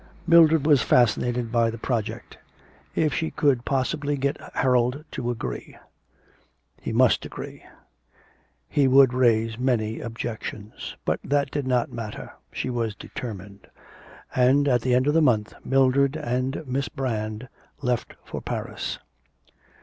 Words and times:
Mildred 0.25 0.65
was 0.65 0.81
fascinated 0.81 1.51
by 1.51 1.69
the 1.69 1.77
project; 1.77 2.39
if 2.95 3.13
she 3.13 3.29
could 3.29 3.65
possibly 3.65 4.17
get 4.17 4.35
Harold 4.55 5.05
to 5.11 5.29
agree.... 5.29 5.77
He 6.81 6.91
must 6.91 7.23
agree. 7.23 7.63
He 8.67 8.87
would 8.87 9.13
raise 9.13 9.59
many 9.59 9.99
objections. 9.99 10.95
But 11.05 11.19
that 11.23 11.51
did 11.51 11.67
not 11.67 11.93
matter; 11.93 12.31
she 12.51 12.71
was 12.71 12.95
determined. 12.95 13.67
And 14.33 14.67
at 14.67 14.81
the 14.81 14.95
end 14.95 15.05
of 15.05 15.13
the 15.13 15.21
month 15.21 15.53
Mildred 15.63 16.15
and 16.15 16.63
Miss 16.65 16.89
Brand 16.89 17.47
left 17.83 18.15
for 18.25 18.41
Paris. 18.41 18.97